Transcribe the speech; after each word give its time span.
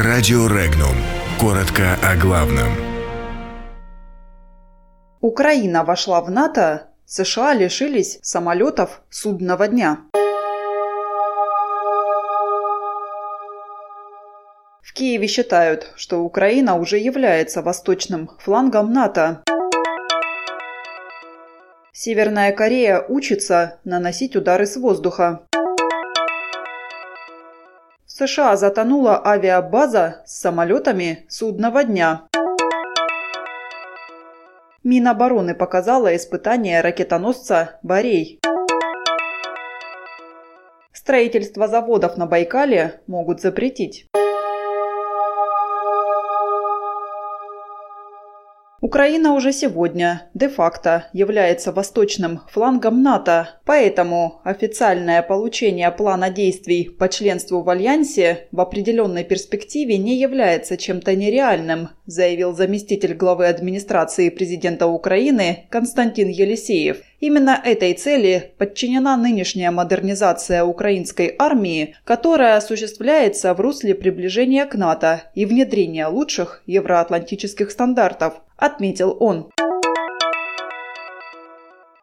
Радио 0.00 0.46
Регнум. 0.46 0.94
Коротко 1.40 1.98
о 2.04 2.14
главном. 2.14 2.68
Украина 5.20 5.82
вошла 5.82 6.20
в 6.20 6.30
НАТО, 6.30 6.90
США 7.04 7.52
лишились 7.52 8.20
самолетов 8.22 9.02
судного 9.10 9.66
дня. 9.66 9.98
В 14.82 14.92
Киеве 14.94 15.26
считают, 15.26 15.92
что 15.96 16.20
Украина 16.20 16.76
уже 16.76 16.98
является 16.98 17.60
восточным 17.60 18.30
флангом 18.38 18.92
НАТО. 18.92 19.42
Северная 21.90 22.52
Корея 22.52 23.04
учится 23.08 23.80
наносить 23.82 24.36
удары 24.36 24.66
с 24.66 24.76
воздуха. 24.76 25.40
США 28.18 28.56
затонула 28.56 29.22
авиабаза 29.24 30.22
с 30.26 30.40
самолетами 30.40 31.24
судного 31.28 31.84
дня. 31.84 32.22
Минобороны 34.82 35.54
показала 35.54 36.16
испытание 36.16 36.80
ракетоносца 36.80 37.78
«Борей». 37.84 38.40
Строительство 40.92 41.68
заводов 41.68 42.16
на 42.16 42.26
Байкале 42.26 43.02
могут 43.06 43.40
запретить. 43.40 44.08
Украина 48.80 49.34
уже 49.34 49.52
сегодня 49.52 50.30
де-факто 50.34 51.08
является 51.12 51.72
восточным 51.72 52.42
флангом 52.48 53.02
НАТО, 53.02 53.48
поэтому 53.64 54.40
официальное 54.44 55.20
получение 55.22 55.90
плана 55.90 56.30
действий 56.30 56.88
по 56.88 57.08
членству 57.08 57.62
в 57.62 57.68
Альянсе 57.70 58.46
в 58.52 58.60
определенной 58.60 59.24
перспективе 59.24 59.98
не 59.98 60.16
является 60.20 60.76
чем-то 60.76 61.16
нереальным, 61.16 61.88
заявил 62.08 62.56
заместитель 62.56 63.14
главы 63.14 63.46
администрации 63.46 64.30
президента 64.30 64.86
Украины 64.86 65.66
Константин 65.68 66.28
Елисеев. 66.28 67.02
Именно 67.20 67.60
этой 67.62 67.92
цели 67.92 68.52
подчинена 68.56 69.16
нынешняя 69.16 69.70
модернизация 69.70 70.64
украинской 70.64 71.36
армии, 71.38 71.94
которая 72.04 72.56
осуществляется 72.56 73.52
в 73.52 73.60
русле 73.60 73.94
приближения 73.94 74.64
к 74.64 74.74
НАТО 74.74 75.22
и 75.34 75.44
внедрения 75.44 76.06
лучших 76.06 76.62
евроатлантических 76.66 77.70
стандартов, 77.70 78.40
отметил 78.56 79.16
он. 79.20 79.50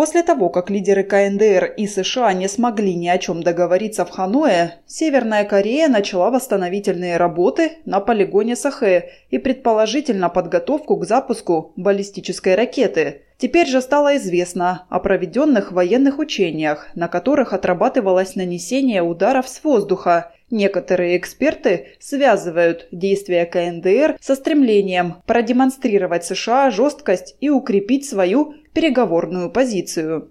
После 0.00 0.22
того, 0.22 0.48
как 0.48 0.70
лидеры 0.70 1.04
КНДР 1.04 1.74
и 1.76 1.86
США 1.86 2.32
не 2.32 2.48
смогли 2.48 2.94
ни 2.94 3.06
о 3.08 3.18
чем 3.18 3.42
договориться 3.42 4.06
в 4.06 4.10
Ханое, 4.10 4.80
Северная 4.86 5.44
Корея 5.44 5.88
начала 5.88 6.30
восстановительные 6.30 7.18
работы 7.18 7.72
на 7.84 8.00
полигоне 8.00 8.56
Сахэ 8.56 9.10
и 9.28 9.36
предположительно 9.36 10.30
подготовку 10.30 10.96
к 10.96 11.04
запуску 11.04 11.74
баллистической 11.76 12.54
ракеты. 12.54 13.24
Теперь 13.36 13.66
же 13.66 13.82
стало 13.82 14.16
известно 14.16 14.86
о 14.88 15.00
проведенных 15.00 15.70
военных 15.70 16.18
учениях, 16.18 16.88
на 16.94 17.06
которых 17.06 17.52
отрабатывалось 17.52 18.36
нанесение 18.36 19.02
ударов 19.02 19.50
с 19.50 19.62
воздуха. 19.62 20.32
Некоторые 20.50 21.16
эксперты 21.16 21.88
связывают 22.00 22.88
действия 22.90 23.46
КНДР 23.46 24.16
со 24.20 24.34
стремлением 24.34 25.16
продемонстрировать 25.26 26.24
США 26.24 26.70
жесткость 26.70 27.36
и 27.40 27.50
укрепить 27.50 28.08
свою 28.08 28.54
переговорную 28.72 29.50
позицию. 29.50 30.30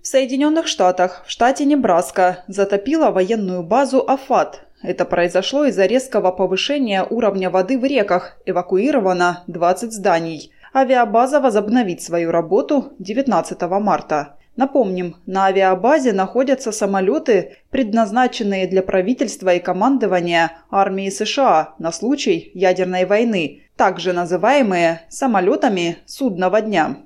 В 0.00 0.06
Соединенных 0.06 0.68
Штатах, 0.68 1.24
в 1.26 1.30
штате 1.30 1.64
Небраска, 1.64 2.44
затопило 2.46 3.10
военную 3.10 3.62
базу 3.62 4.04
Афат. 4.06 4.66
Это 4.82 5.04
произошло 5.04 5.64
из-за 5.64 5.86
резкого 5.86 6.30
повышения 6.30 7.02
уровня 7.02 7.50
воды 7.50 7.78
в 7.78 7.84
реках, 7.84 8.36
эвакуировано 8.46 9.42
20 9.48 9.92
зданий. 9.92 10.52
Авиабаза 10.72 11.40
возобновит 11.40 12.02
свою 12.02 12.30
работу 12.30 12.92
19 12.98 13.60
марта. 13.80 14.36
Напомним, 14.56 15.16
на 15.26 15.46
авиабазе 15.46 16.12
находятся 16.12 16.72
самолеты, 16.72 17.56
предназначенные 17.70 18.66
для 18.66 18.82
правительства 18.82 19.54
и 19.54 19.58
командования 19.58 20.52
армии 20.70 21.10
США 21.10 21.74
на 21.78 21.92
случай 21.92 22.50
ядерной 22.54 23.04
войны, 23.04 23.64
также 23.76 24.12
называемые 24.12 25.02
самолетами 25.08 25.98
судного 26.06 26.60
дня. 26.60 26.96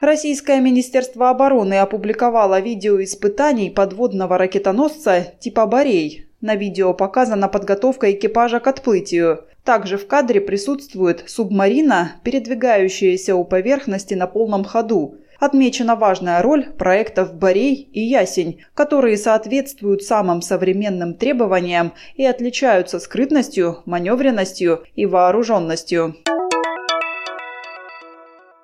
Российское 0.00 0.60
Министерство 0.60 1.28
обороны 1.28 1.74
опубликовало 1.74 2.60
видео 2.60 3.02
испытаний 3.02 3.70
подводного 3.70 4.38
ракетоносца 4.38 5.26
типа 5.40 5.66
«Борей». 5.66 6.26
На 6.40 6.54
видео 6.54 6.94
показана 6.94 7.48
подготовка 7.48 8.10
экипажа 8.10 8.60
к 8.60 8.66
отплытию. 8.66 9.44
Также 9.62 9.98
в 9.98 10.06
кадре 10.06 10.40
присутствует 10.40 11.24
субмарина, 11.26 12.12
передвигающаяся 12.24 13.36
у 13.36 13.44
поверхности 13.44 14.14
на 14.14 14.26
полном 14.26 14.64
ходу. 14.64 15.16
Отмечена 15.40 15.96
важная 15.96 16.42
роль 16.42 16.66
проектов 16.66 17.34
«Борей» 17.34 17.88
и 17.92 18.00
«Ясень», 18.00 18.60
которые 18.74 19.16
соответствуют 19.16 20.02
самым 20.02 20.42
современным 20.42 21.14
требованиям 21.14 21.94
и 22.14 22.26
отличаются 22.26 23.00
скрытностью, 23.00 23.78
маневренностью 23.86 24.84
и 24.94 25.06
вооруженностью. 25.06 26.16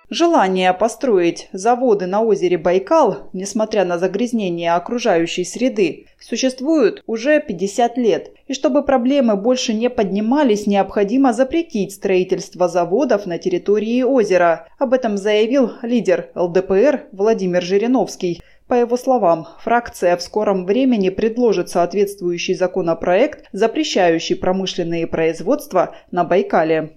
Желание 0.08 0.72
построить 0.72 1.48
заводы 1.52 2.06
на 2.06 2.22
озере 2.22 2.58
Байкал, 2.58 3.28
несмотря 3.32 3.84
на 3.84 3.98
загрязнение 3.98 4.72
окружающей 4.74 5.44
среды, 5.44 6.06
существует 6.20 7.02
уже 7.08 7.40
50 7.40 7.98
лет. 7.98 8.30
И 8.46 8.54
чтобы 8.54 8.84
проблемы 8.84 9.34
больше 9.34 9.74
не 9.74 9.90
поднимались, 9.90 10.68
необходимо 10.68 11.32
запретить 11.32 11.92
строительство 11.92 12.68
заводов 12.68 13.26
на 13.26 13.38
территории 13.38 14.02
озера. 14.02 14.68
Об 14.78 14.92
этом 14.92 15.16
заявил 15.16 15.72
лидер 15.82 16.30
ЛДПР 16.36 17.06
Владимир 17.10 17.62
Жириновский. 17.62 18.40
По 18.68 18.74
его 18.74 18.96
словам, 18.96 19.48
фракция 19.60 20.16
в 20.16 20.22
скором 20.22 20.66
времени 20.66 21.08
предложит 21.08 21.68
соответствующий 21.68 22.54
законопроект, 22.54 23.44
запрещающий 23.50 24.36
промышленные 24.36 25.08
производства 25.08 25.96
на 26.12 26.22
Байкале. 26.22 26.96